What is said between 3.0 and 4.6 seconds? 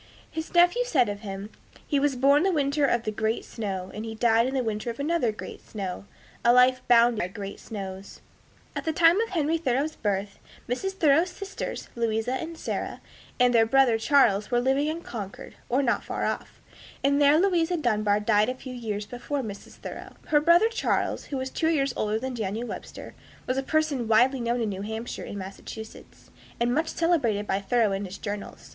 the great snow, and he died in